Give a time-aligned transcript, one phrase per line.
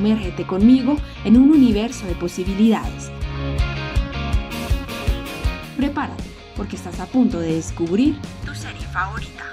[0.00, 3.10] sumérgete conmigo en un universo de posibilidades.
[5.76, 6.24] Prepárate,
[6.56, 8.16] porque estás a punto de descubrir
[8.46, 9.44] tu serie favorita.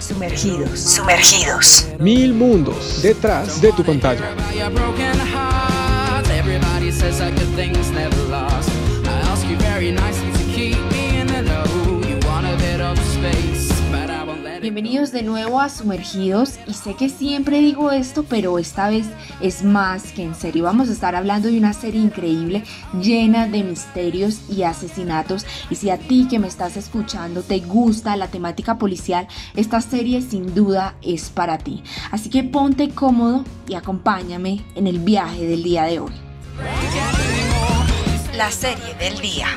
[0.00, 1.86] Sumergidos, sumergidos.
[2.00, 4.34] Mil mundos detrás de tu pantalla.
[14.72, 19.06] Bienvenidos de nuevo a Sumergidos y sé que siempre digo esto, pero esta vez
[19.42, 20.64] es más que en serio.
[20.64, 22.64] Vamos a estar hablando de una serie increíble
[22.98, 28.16] llena de misterios y asesinatos y si a ti que me estás escuchando te gusta
[28.16, 31.82] la temática policial, esta serie sin duda es para ti.
[32.10, 36.12] Así que ponte cómodo y acompáñame en el viaje del día de hoy.
[38.34, 39.48] La serie del día.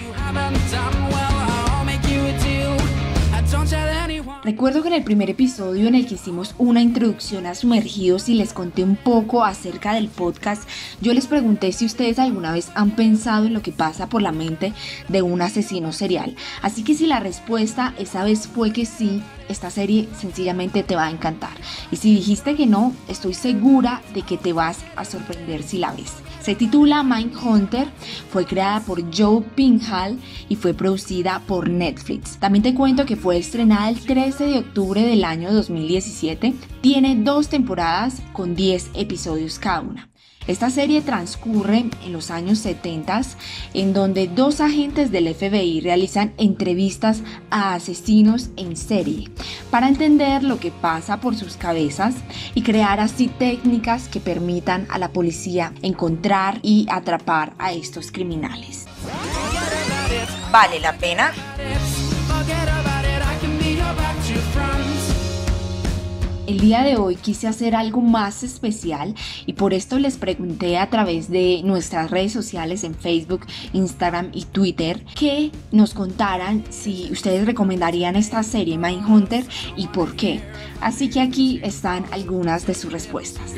[4.45, 8.35] Recuerdo que en el primer episodio en el que hicimos una introducción a Sumergidos y
[8.35, 10.69] les conté un poco acerca del podcast,
[11.01, 14.31] yo les pregunté si ustedes alguna vez han pensado en lo que pasa por la
[14.31, 14.71] mente
[15.07, 16.35] de un asesino serial.
[16.61, 21.05] Así que si la respuesta esa vez fue que sí, esta serie sencillamente te va
[21.05, 21.53] a encantar.
[21.91, 25.91] Y si dijiste que no, estoy segura de que te vas a sorprender si la
[25.91, 26.13] ves.
[26.41, 27.88] Se titula Mindhunter,
[28.29, 32.38] fue creada por Joe Pinhal y fue producida por Netflix.
[32.38, 36.53] También te cuento que fue estrenada el 13 de octubre del año 2017.
[36.81, 40.09] Tiene dos temporadas con 10 episodios cada una.
[40.47, 43.21] Esta serie transcurre en los años 70,
[43.73, 49.29] en donde dos agentes del FBI realizan entrevistas a asesinos en serie
[49.71, 52.16] para entender lo que pasa por sus cabezas
[52.53, 58.85] y crear así técnicas que permitan a la policía encontrar y atrapar a estos criminales.
[60.51, 61.31] ¿Vale la pena?
[66.47, 69.16] El día de hoy quise hacer algo más especial
[69.47, 74.45] y por esto les pregunté a través de nuestras redes sociales en Facebook, Instagram y
[74.45, 79.44] Twitter que nos contaran si ustedes recomendarían esta serie Mindhunter
[79.75, 80.39] y por qué.
[80.81, 83.56] Así que aquí están algunas de sus respuestas.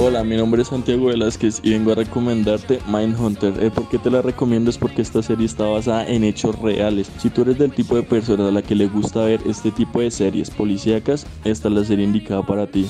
[0.00, 3.52] Hola, mi nombre es Santiago Velázquez y vengo a recomendarte Mindhunter.
[3.60, 7.10] El por qué te la recomiendo es porque esta serie está basada en hechos reales.
[7.18, 10.00] Si tú eres del tipo de persona a la que le gusta ver este tipo
[10.00, 12.86] de series policíacas, esta es la serie indicada para ti.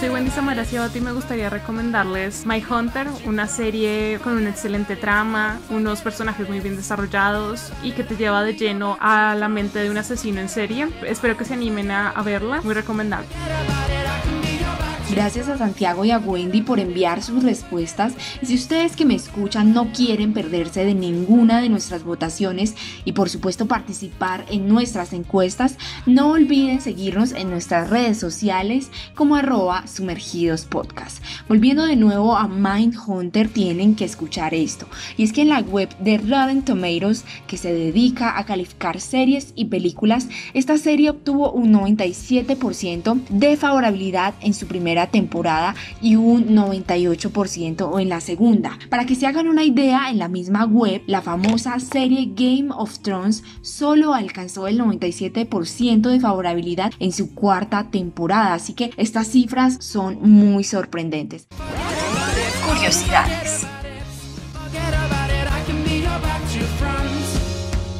[0.00, 5.60] Soy Wendy Samara y me gustaría recomendarles My Hunter, una serie con una excelente trama,
[5.70, 9.88] unos personajes muy bien desarrollados y que te lleva de lleno a la mente de
[9.88, 10.88] un asesino en serie.
[11.06, 13.28] Espero que se animen a, a verla, muy recomendable.
[15.10, 19.16] Gracias a Santiago y a Wendy por enviar sus respuestas y si ustedes que me
[19.16, 25.12] escuchan no quieren perderse de ninguna de nuestras votaciones y por supuesto participar en nuestras
[25.12, 25.76] encuestas,
[26.06, 30.68] no olviden seguirnos en nuestras redes sociales como arroba sumergidos.
[31.48, 35.88] Volviendo de nuevo a Mindhunter tienen que escuchar esto y es que en la web
[35.98, 41.72] de Rotten Tomatoes que se dedica a calificar series y películas, esta serie obtuvo un
[41.72, 48.78] 97% de favorabilidad en su primera temporada y un 98% en la segunda.
[48.88, 53.00] Para que se hagan una idea, en la misma web, la famosa serie Game of
[53.00, 59.78] Thrones solo alcanzó el 97% de favorabilidad en su cuarta temporada, así que estas cifras
[59.80, 61.46] son muy sorprendentes.
[62.66, 63.66] Curiosidades.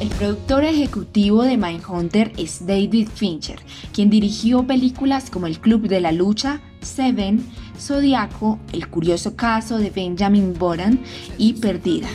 [0.01, 3.59] El productor ejecutivo de Mindhunter es David Fincher,
[3.93, 7.45] quien dirigió películas como El Club de la Lucha, Seven,
[7.79, 11.01] Zodiaco, El curioso caso de Benjamin Boran
[11.37, 12.07] y Perdida.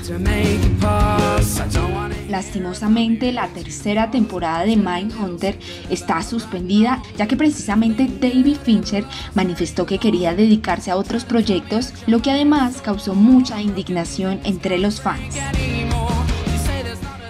[2.28, 5.56] Lastimosamente, la tercera temporada de Mindhunter
[5.88, 9.04] está suspendida, ya que precisamente David Fincher
[9.36, 15.00] manifestó que quería dedicarse a otros proyectos, lo que además causó mucha indignación entre los
[15.00, 15.36] fans.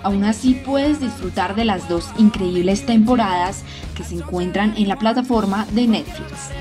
[0.07, 3.65] Aún así puedes disfrutar de las dos increíbles temporadas
[3.97, 6.53] que se encuentran en la plataforma de Netflix.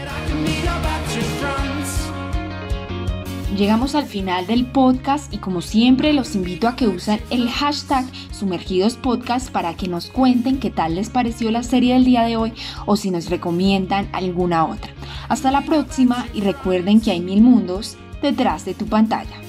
[3.56, 8.06] Llegamos al final del podcast y como siempre los invito a que usen el hashtag
[8.32, 12.38] Sumergidos Podcast para que nos cuenten qué tal les pareció la serie del día de
[12.38, 12.52] hoy
[12.88, 14.92] o si nos recomiendan alguna otra.
[15.30, 19.45] Hasta la próxima y recuerden que hay mil mundos detrás de tu pantalla.